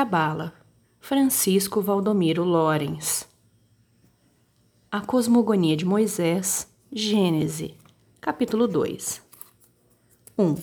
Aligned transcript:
Cabala, 0.00 0.54
Francisco 0.98 1.82
Valdomiro 1.82 2.42
Lorenz. 2.42 3.28
A 4.90 5.02
Cosmogonia 5.02 5.76
de 5.76 5.84
Moisés, 5.84 6.66
Gênese, 6.90 7.74
capítulo 8.18 8.66
2. 8.66 9.20
1. 10.38 10.54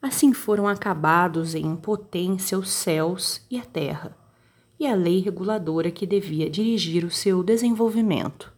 Assim 0.00 0.32
foram 0.32 0.68
acabados 0.68 1.56
em 1.56 1.74
potência 1.74 2.56
os 2.56 2.70
céus 2.70 3.44
e 3.50 3.58
a 3.58 3.64
terra, 3.64 4.16
e 4.78 4.86
a 4.86 4.94
lei 4.94 5.18
reguladora 5.18 5.90
que 5.90 6.06
devia 6.06 6.48
dirigir 6.48 7.04
o 7.04 7.10
seu 7.10 7.42
desenvolvimento. 7.42 8.52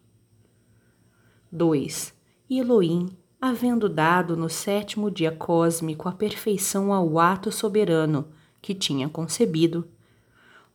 2. 1.50 2.12
E 2.50 2.58
Elohim, 2.58 3.08
havendo 3.40 3.88
dado 3.88 4.36
no 4.36 4.50
sétimo 4.50 5.10
dia 5.10 5.32
cósmico 5.32 6.10
a 6.10 6.12
perfeição 6.12 6.92
ao 6.92 7.18
ato 7.18 7.50
soberano 7.50 8.28
que 8.60 8.74
tinha 8.74 9.10
concebido, 9.10 9.86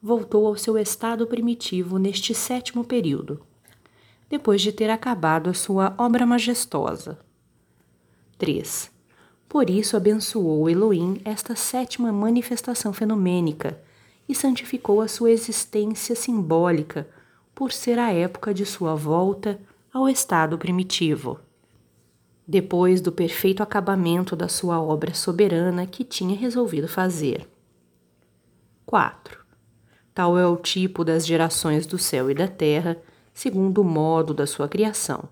voltou 0.01 0.47
ao 0.47 0.55
seu 0.55 0.77
estado 0.77 1.27
primitivo 1.27 1.97
neste 1.97 2.33
sétimo 2.33 2.85
período, 2.85 3.41
depois 4.29 4.61
de 4.61 4.71
ter 4.71 4.89
acabado 4.89 5.49
a 5.49 5.53
sua 5.53 5.93
obra 5.97 6.25
majestosa. 6.25 7.19
3. 8.37 8.89
Por 9.49 9.69
isso 9.69 9.97
abençoou 9.97 10.69
Elohim 10.69 11.19
esta 11.25 11.55
sétima 11.55 12.11
manifestação 12.11 12.93
fenomênica 12.93 13.81
e 14.27 14.35
santificou 14.35 15.01
a 15.01 15.07
sua 15.07 15.31
existência 15.31 16.15
simbólica 16.15 17.07
por 17.53 17.73
ser 17.73 17.99
a 17.99 18.13
época 18.13 18.53
de 18.53 18.65
sua 18.65 18.95
volta 18.95 19.59
ao 19.91 20.07
estado 20.07 20.57
primitivo. 20.57 21.39
Depois 22.47 23.01
do 23.01 23.11
perfeito 23.11 23.61
acabamento 23.61 24.35
da 24.35 24.47
sua 24.47 24.81
obra 24.81 25.13
soberana 25.13 25.85
que 25.85 26.03
tinha 26.03 26.37
resolvido 26.37 26.87
fazer. 26.87 27.49
4. 28.85 29.38
Tal 30.19 30.37
é 30.37 30.45
o 30.45 30.57
tipo 30.57 31.05
das 31.05 31.25
gerações 31.25 31.85
do 31.85 31.97
céu 31.97 32.29
e 32.29 32.33
da 32.33 32.45
terra, 32.45 33.01
segundo 33.33 33.79
o 33.79 33.85
modo 33.85 34.33
da 34.33 34.45
sua 34.45 34.67
criação. 34.67 35.29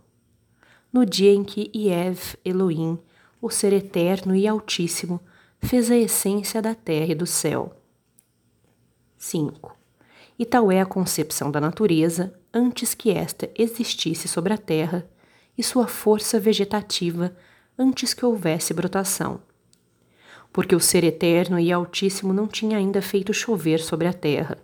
No 0.94 1.06
dia 1.06 1.34
em 1.34 1.44
que 1.44 1.70
Iev 1.75 2.38
Elohim, 2.45 2.97
o 3.42 3.50
Ser 3.50 3.73
Eterno 3.73 4.34
e 4.34 4.47
Altíssimo, 4.47 5.20
fez 5.62 5.92
a 5.92 5.97
essência 5.97 6.62
da 6.62 6.73
terra 6.73 7.12
e 7.12 7.16
do 7.16 7.25
céu. 7.25 7.75
5. 9.17 9.75
E 10.39 10.45
tal 10.45 10.72
é 10.72 10.80
a 10.80 10.86
concepção 10.86 11.52
da 11.52 11.59
natureza 11.59 12.34
antes 12.53 12.94
que 12.94 13.12
esta 13.12 13.50
existisse 13.58 14.25
sobre 14.30 14.53
a 14.53 14.58
terra, 14.58 15.06
e 15.58 15.64
sua 15.64 15.86
força 15.86 16.40
vegetativa 16.40 17.36
antes 17.78 18.14
que 18.14 18.25
houvesse 18.25 18.73
brotação 18.73 19.42
porque 20.58 20.75
o 20.75 20.80
Ser 20.80 21.03
Eterno 21.03 21.59
e 21.59 21.72
Altíssimo 21.72 22.34
não 22.34 22.47
tinha 22.47 22.80
ainda 22.80 23.00
feito 23.00 23.31
chover 23.31 23.80
sobre 23.80 24.08
a 24.08 24.14
terra, 24.14 24.58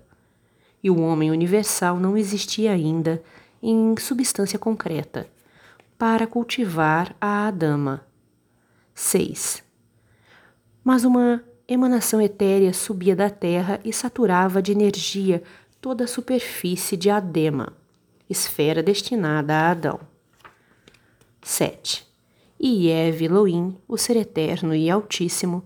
e 0.84 0.90
o 0.90 1.00
homem 1.00 1.32
universal 1.32 1.98
não 1.98 2.18
existia 2.18 2.74
ainda 2.74 3.24
em 3.62 3.96
substância 3.98 4.60
concreta 4.60 5.26
para 5.98 6.28
cultivar 6.28 7.16
a 7.22 7.48
Adama. 7.48 8.06
6. 8.94 9.64
Mas 10.84 11.06
uma 11.06 11.42
emanação 11.66 12.22
etérea 12.22 12.74
subia 12.74 13.16
da 13.16 13.30
terra 13.30 13.80
e 13.86 13.94
saturava 13.94 14.62
de 14.62 14.74
energia 14.74 15.42
toda 15.80 16.04
a 16.04 16.08
superfície 16.08 16.98
de 16.98 17.10
Adema, 17.10 17.72
esfera 18.30 18.84
destinada 18.84 19.54
a 19.54 19.72
Adão. 19.72 20.00
7. 21.42 22.06
E 22.60 22.90
Eve 22.90 23.26
Elohim, 23.26 23.78
o 23.88 23.98
Ser 23.98 24.18
Eterno 24.18 24.76
e 24.76 24.90
Altíssimo, 24.90 25.64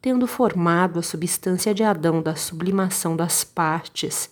tendo 0.00 0.26
formado 0.26 0.98
a 0.98 1.02
substância 1.02 1.74
de 1.74 1.82
Adão 1.82 2.22
da 2.22 2.36
sublimação 2.36 3.16
das 3.16 3.42
partes 3.42 4.30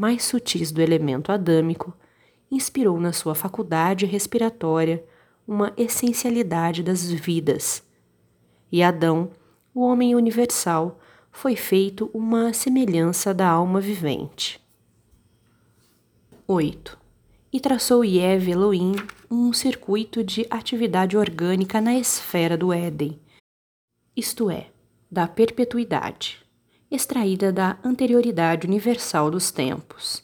mais 0.00 0.24
sutis 0.24 0.72
do 0.72 0.80
elemento 0.80 1.30
adâmico, 1.30 1.94
inspirou 2.50 2.98
na 2.98 3.12
sua 3.12 3.34
faculdade 3.34 4.06
respiratória 4.06 5.04
uma 5.46 5.74
essencialidade 5.76 6.82
das 6.82 7.12
vidas. 7.12 7.86
E 8.72 8.82
Adão, 8.82 9.30
o 9.74 9.82
homem 9.82 10.14
universal, 10.14 10.98
foi 11.30 11.54
feito 11.54 12.10
uma 12.14 12.54
semelhança 12.54 13.34
da 13.34 13.46
alma 13.46 13.78
vivente. 13.78 14.58
8. 16.48 16.98
E 17.52 17.60
traçou 17.60 18.02
Yev 18.02 18.48
Elohim 18.48 18.94
um 19.30 19.52
circuito 19.52 20.24
de 20.24 20.46
atividade 20.48 21.14
orgânica 21.14 21.78
na 21.78 21.94
esfera 21.94 22.56
do 22.56 22.72
Éden, 22.72 23.20
isto 24.16 24.48
é, 24.48 24.68
da 25.10 25.28
perpetuidade, 25.28 26.42
extraída 26.90 27.52
da 27.52 27.78
anterioridade 27.84 28.66
universal 28.66 29.30
dos 29.30 29.50
tempos, 29.50 30.22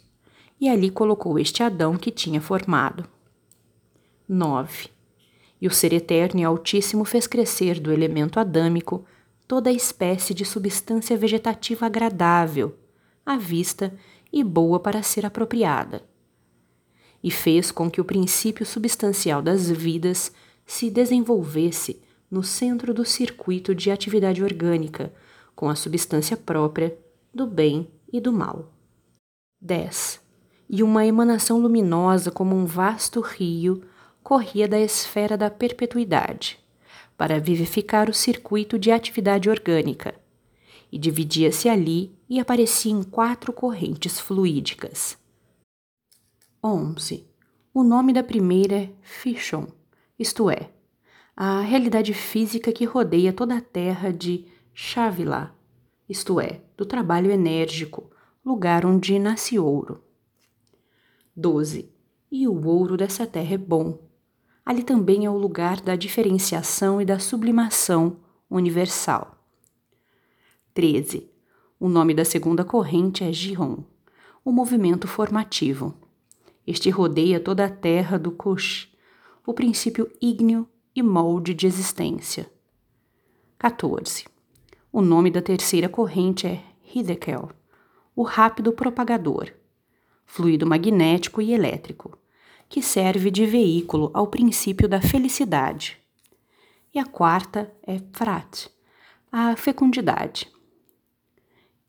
e 0.61 0.69
ali 0.69 0.91
colocou 0.91 1.39
este 1.39 1.63
Adão 1.63 1.97
que 1.97 2.11
tinha 2.11 2.41
formado. 2.41 3.09
9. 4.29 4.89
E 5.61 5.67
o 5.67 5.71
Ser 5.71 5.93
Eterno 5.93 6.41
e 6.41 6.45
Altíssimo 6.45 7.05
fez 7.05 7.27
crescer 7.27 7.79
do 7.79 7.93
elemento 7.93 8.41
adâmico 8.41 9.05
toda 9.47 9.71
a 9.71 9.73
espécie 9.73 10.35
de 10.35 10.45
substância 10.45 11.17
vegetativa 11.17 11.87
agradável, 11.87 12.77
à 13.25 13.37
vista 13.37 13.95
e 14.33 14.43
boa 14.43 14.81
para 14.81 15.03
ser 15.03 15.25
apropriada. 15.25 16.03
E 17.23 17.31
fez 17.31 17.71
com 17.71 17.91
que 17.91 18.01
o 18.01 18.05
princípio 18.05 18.67
substancial 18.67 19.41
das 19.41 19.71
vidas 19.71 20.33
se 20.67 20.91
desenvolvesse 20.91 22.03
no 22.31 22.43
centro 22.43 22.93
do 22.93 23.05
circuito 23.05 23.75
de 23.75 23.91
atividade 23.91 24.43
orgânica, 24.43 25.13
com 25.57 25.71
a 25.71 25.75
substância 25.75 26.37
própria 26.37 26.97
do 27.35 27.47
bem 27.47 27.91
e 28.13 28.21
do 28.21 28.33
mal. 28.33 28.73
10. 29.61 30.21
E 30.69 30.83
uma 30.83 31.07
emanação 31.07 31.59
luminosa 31.59 32.31
como 32.31 32.55
um 32.55 32.67
vasto 32.67 33.21
rio 33.21 33.83
corria 34.23 34.69
da 34.69 34.79
esfera 34.79 35.37
da 35.37 35.49
perpetuidade, 35.49 36.59
para 37.17 37.41
vivificar 37.41 38.11
o 38.11 38.15
circuito 38.15 38.79
de 38.79 38.91
atividade 38.91 39.49
orgânica, 39.49 40.15
e 40.93 40.99
dividia-se 40.99 41.69
ali 41.69 42.15
e 42.29 42.39
aparecia 42.39 42.93
em 42.93 43.03
quatro 43.03 43.53
correntes 43.53 44.21
fluídicas. 44.21 45.17
11. 46.63 47.25
O 47.73 47.83
nome 47.83 48.13
da 48.13 48.23
primeira 48.23 48.77
é 48.77 48.91
Fishon, 49.03 49.67
isto 50.19 50.51
é, 50.51 50.71
a 51.37 51.61
realidade 51.61 52.15
física 52.15 52.73
que 52.73 52.85
rodeia 52.85 53.33
toda 53.33 53.57
a 53.57 53.61
terra 53.61 54.13
de 54.13 54.47
Xávila, 54.79 55.57
isto 56.07 56.39
é, 56.39 56.61
do 56.77 56.85
trabalho 56.85 57.31
enérgico, 57.31 58.11
lugar 58.45 58.85
onde 58.85 59.19
nasce 59.19 59.59
ouro. 59.59 60.05
12. 61.35 61.91
E 62.31 62.47
o 62.47 62.67
ouro 62.67 62.95
dessa 62.95 63.27
terra 63.27 63.55
é 63.55 63.57
bom. 63.57 63.99
Ali 64.67 64.83
também 64.83 65.25
é 65.25 65.31
o 65.31 65.39
lugar 65.39 65.81
da 65.81 65.97
diferenciação 65.97 67.01
e 67.01 67.07
da 67.07 67.19
sublimação 67.19 68.19
universal. 68.51 69.43
13. 70.75 71.27
O 71.81 71.89
nome 71.89 72.13
da 72.13 72.27
segunda 72.27 72.63
corrente 72.63 73.25
é 73.25 73.33
Giron, 73.33 73.83
o 74.45 74.53
movimento 74.53 75.09
formativo. 75.09 75.95
Este 76.67 76.91
rodeia 76.91 77.41
toda 77.41 77.65
a 77.65 77.71
terra 77.71 78.19
do 78.19 78.31
Cush, 78.31 78.95
o 79.47 79.55
princípio 79.55 80.13
ígneo 80.21 80.69
e 80.95 81.03
molde 81.03 81.55
de 81.55 81.67
existência. 81.67 82.53
14. 83.59 84.36
O 84.97 85.03
nome 85.03 85.31
da 85.31 85.43
terceira 85.43 85.91
corrente 85.91 86.47
é 86.47 86.63
Hidekel, 86.83 87.51
o 88.15 88.23
rápido 88.23 88.73
propagador, 88.73 89.53
fluido 90.25 90.67
magnético 90.67 91.43
e 91.43 91.53
elétrico, 91.53 92.17
que 92.67 92.81
serve 92.81 93.31
de 93.31 93.45
veículo 93.45 94.11
ao 94.15 94.27
princípio 94.29 94.89
da 94.89 94.99
felicidade. 94.99 95.99
E 96.95 96.99
a 96.99 97.05
quarta 97.05 97.71
é 97.87 98.01
Frat, 98.11 98.71
a 99.31 99.55
fecundidade. 99.55 100.51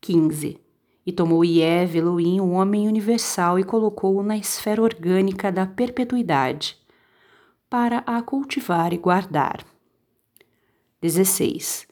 15. 0.02 0.60
E 1.06 1.10
tomou 1.10 1.42
Iev 1.42 1.96
Elohim, 1.96 2.40
o 2.40 2.50
homem 2.50 2.86
universal, 2.86 3.58
e 3.58 3.64
colocou-o 3.64 4.22
na 4.22 4.36
esfera 4.36 4.82
orgânica 4.82 5.50
da 5.50 5.64
perpetuidade, 5.66 6.76
para 7.70 8.00
a 8.00 8.20
cultivar 8.20 8.92
e 8.92 8.98
guardar. 8.98 9.64
16. 11.00 11.87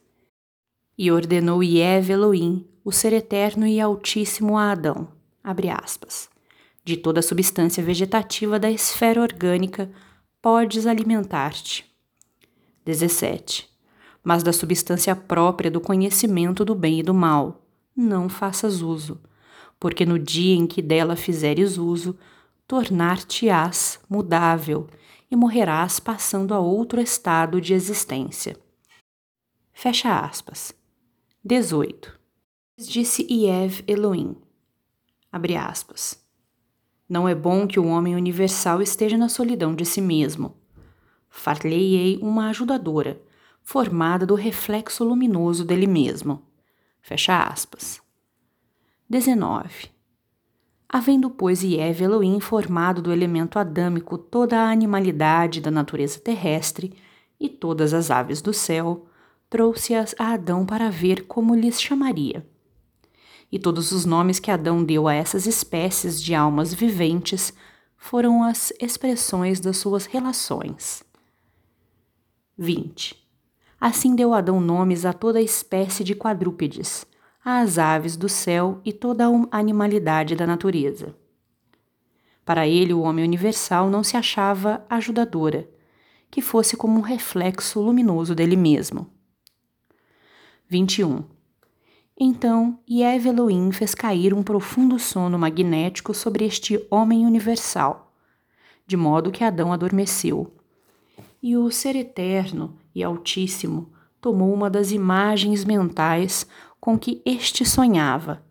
E 0.98 1.10
ordenou 1.10 1.62
Iev 1.62 2.10
Elohim, 2.10 2.66
o 2.84 2.90
ser 2.90 3.12
eterno 3.12 3.66
e 3.66 3.81
altíssimo 3.81 4.56
a 4.56 4.70
Adão, 4.70 5.08
aspas, 5.44 6.28
de 6.84 6.96
toda 6.96 7.20
a 7.20 7.22
substância 7.22 7.82
vegetativa 7.82 8.58
da 8.58 8.70
esfera 8.70 9.20
orgânica 9.20 9.90
podes 10.40 10.87
alimentar-te. 10.87 11.84
17. 12.84 13.69
Mas 14.22 14.43
da 14.43 14.52
substância 14.52 15.16
própria 15.16 15.70
do 15.70 15.81
conhecimento 15.81 16.64
do 16.64 16.75
bem 16.75 17.00
e 17.00 17.02
do 17.02 17.12
mal, 17.12 17.66
não 17.96 18.28
faças 18.28 18.82
uso, 18.82 19.20
porque 19.81 20.06
no 20.06 20.19
dia 20.19 20.54
em 20.54 20.66
que 20.66 20.81
dela 20.81 21.16
fizeres 21.16 21.76
uso, 21.76 22.16
tornar-te-ás 22.66 23.99
mudável 24.08 24.87
e 25.31 25.34
morrerás 25.34 25.99
passando 25.99 26.54
a 26.54 26.60
outro 26.60 27.00
estado 27.00 27.60
de 27.60 27.75
existência. 27.75 28.56
Fecha 29.72 30.20
aspas. 30.20 30.75
18. 31.48 32.12
Disse 32.76 33.25
Iev 33.31 33.84
Elohim, 33.87 34.34
abre 35.31 35.54
aspas, 35.54 36.20
não 37.08 37.28
é 37.28 37.37
bom 37.37 37.69
que 37.69 37.78
o 37.78 37.87
homem 37.87 38.16
universal 38.16 38.82
esteja 38.82 39.16
na 39.16 39.28
solidão 39.28 39.72
de 39.72 39.87
si 39.87 40.00
mesmo. 40.00 40.56
Far-lhe-ei 41.28 42.19
uma 42.20 42.48
ajudadora, 42.48 43.22
formada 43.62 44.26
do 44.26 44.34
reflexo 44.34 45.04
luminoso 45.04 45.64
dele 45.64 45.87
mesmo. 45.87 46.43
Fecha 47.00 47.40
aspas. 47.40 48.02
19. 49.08 49.88
Havendo, 50.88 51.31
pois, 51.31 51.62
Iev 51.62 52.02
Elohim 52.02 52.40
formado 52.40 53.00
do 53.00 53.12
elemento 53.12 53.56
adâmico 53.56 54.19
toda 54.19 54.58
a 54.58 54.70
animalidade 54.72 55.60
da 55.60 55.70
natureza 55.70 56.19
terrestre 56.19 56.92
e 57.38 57.49
todas 57.49 57.94
as 57.94 58.10
aves 58.10 58.42
do 58.42 58.52
céu, 58.52 59.06
trouxe-as 59.48 60.14
a 60.19 60.32
Adão 60.32 60.66
para 60.66 60.90
ver 60.90 61.26
como 61.26 61.54
lhes 61.54 61.81
chamaria. 61.81 62.46
E 63.50 63.58
todos 63.58 63.93
os 63.93 64.04
nomes 64.04 64.38
que 64.38 64.50
Adão 64.50 64.82
deu 64.82 65.06
a 65.06 65.14
essas 65.14 65.46
espécies 65.46 66.20
de 66.20 66.34
almas 66.34 66.75
viventes 66.75 67.52
foram 67.96 68.43
as 68.43 68.72
expressões 68.81 69.60
das 69.60 69.76
suas 69.76 70.06
relações. 70.06 71.02
20. 72.58 73.16
Assim 73.81 74.16
deu 74.16 74.34
Adão 74.34 74.60
nomes 74.60 75.04
a 75.04 75.12
toda 75.12 75.40
espécie 75.40 76.02
de 76.02 76.14
quadrúpedes, 76.14 77.06
às 77.44 77.78
aves 77.78 78.16
do 78.16 78.28
céu 78.28 78.81
e 78.84 78.92
toda 78.92 79.26
a 79.26 79.58
animalidade 79.58 80.34
da 80.34 80.46
natureza. 80.46 81.14
Para 82.44 82.66
ele, 82.66 82.92
o 82.92 83.00
homem 83.00 83.25
universal 83.25 83.90
não 83.90 84.02
se 84.02 84.16
achava 84.16 84.84
ajudadora, 84.88 85.69
que 86.31 86.40
fosse 86.40 86.76
como 86.76 86.99
um 86.99 87.02
reflexo 87.02 87.81
luminoso 87.81 88.34
dele 88.34 88.56
mesmo. 88.56 89.15
21. 90.68 91.22
Então, 92.18 92.78
Yev 92.90 93.26
Elohim 93.28 93.70
fez 93.72 93.94
cair 93.94 94.32
um 94.32 94.42
profundo 94.42 94.98
sono 94.98 95.38
magnético 95.38 96.14
sobre 96.14 96.44
este 96.44 96.84
homem 96.90 97.26
universal, 97.26 98.12
de 98.86 98.96
modo 98.96 99.30
que 99.30 99.44
Adão 99.44 99.72
adormeceu. 99.72 100.52
E 101.42 101.56
o 101.56 101.70
Ser 101.70 101.94
Eterno 101.94 102.74
e 102.94 103.04
Altíssimo 103.04 103.92
tomou 104.20 104.52
uma 104.52 104.70
das 104.70 104.90
imagens 104.90 105.64
mentais 105.64 106.46
com 106.80 106.98
que 106.98 107.20
este 107.24 107.64
sonhava 107.64 108.42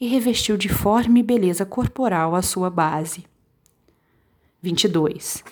e 0.00 0.08
revestiu 0.08 0.56
de 0.56 0.68
forma 0.68 1.20
e 1.20 1.22
beleza 1.22 1.64
corporal 1.64 2.34
a 2.34 2.42
sua 2.42 2.68
base. 2.68 3.24
22. 4.60 5.44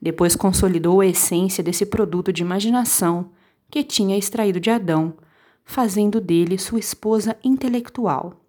Depois 0.00 0.36
consolidou 0.36 1.00
a 1.00 1.06
essência 1.06 1.64
desse 1.64 1.86
produto 1.86 2.32
de 2.32 2.42
imaginação 2.42 3.30
que 3.70 3.82
tinha 3.82 4.16
extraído 4.16 4.60
de 4.60 4.70
Adão, 4.70 5.14
fazendo 5.68 6.18
dele 6.18 6.56
sua 6.56 6.78
esposa 6.78 7.36
intelectual. 7.44 8.42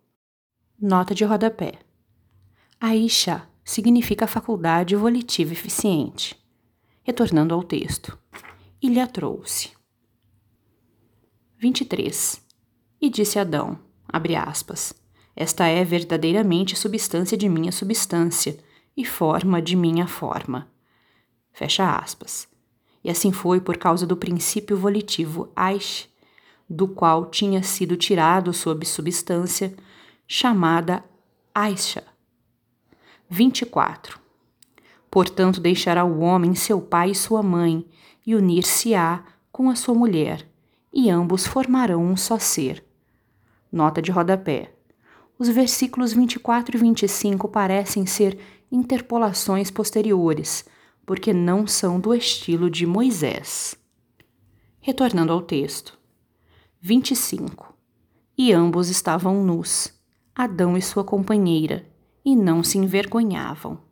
Nota 0.82 1.14
de 1.14 1.26
rodapé. 1.26 1.74
Aisha 2.80 3.46
significa 3.62 4.26
faculdade 4.26 4.96
volitiva 4.96 5.52
eficiente. 5.52 6.42
Retornando 7.04 7.54
ao 7.54 7.62
texto. 7.62 8.18
E 8.82 8.88
lhe 8.88 9.02
a 9.02 9.06
trouxe. 9.06 9.72
23. 11.58 12.42
E 13.02 13.10
disse 13.10 13.38
Adão, 13.38 13.78
abre 14.08 14.38
aspas, 14.38 14.94
esta 15.36 15.68
é 15.68 15.84
verdadeiramente 15.84 16.78
substância 16.78 17.38
de 17.38 17.50
minha 17.50 17.74
substância 17.74 18.58
e 18.96 19.04
forma 19.04 19.62
de 19.62 19.76
minha 19.76 20.08
forma. 20.08 20.72
Fecha 21.52 21.98
aspas. 21.98 22.48
E 23.04 23.10
assim 23.10 23.34
foi 23.34 23.60
por 23.60 23.78
causa 23.78 24.08
do 24.08 24.16
princípio 24.16 24.78
volitivo 24.78 25.52
Aish, 25.54 26.09
do 26.70 26.88
qual 26.88 27.26
tinha 27.26 27.64
sido 27.64 27.98
tirado 27.98 28.54
sob 28.54 28.86
substância, 28.86 29.74
chamada 30.28 31.04
Aisha. 31.54 32.04
24. 33.30 34.20
Portanto, 35.10 35.60
deixará 35.60 36.06
o 36.06 36.20
homem 36.20 36.54
seu 36.54 36.80
pai 36.80 37.12
e 37.12 37.16
sua 37.16 37.42
mãe, 37.42 37.86
e 38.26 38.36
unir-se-á 38.36 39.24
com 39.52 39.70
a 39.70 39.76
sua 39.76 39.96
mulher, 39.96 40.48
e 40.94 41.10
ambos 41.10 41.48
formarão 41.48 42.04
um 42.04 42.16
só 42.16 42.38
ser. 42.38 42.84
Nota 43.72 44.02
de 44.02 44.12
rodapé. 44.12 44.72
Os 45.38 45.50
versículos 45.50 46.14
24 46.14 46.76
e 46.76 46.80
25 46.80 47.48
parecem 47.48 48.06
ser 48.06 48.38
interpolações 48.72 49.72
posteriores, 49.72 50.66
porque 51.06 51.34
não 51.34 51.66
são 51.66 52.00
do 52.00 52.14
estilo 52.14 52.70
de 52.70 52.86
Moisés. 52.86 53.76
Retornando 54.80 55.34
ao 55.34 55.42
texto. 55.42 55.99
25. 56.82 57.74
E 58.38 58.54
ambos 58.54 58.88
estavam 58.88 59.44
nus, 59.44 59.94
Adão 60.34 60.78
e 60.78 60.82
sua 60.82 61.04
companheira, 61.04 61.86
e 62.24 62.38
não 62.38 62.64
se 62.64 62.78
envergonhavam. 62.78 63.89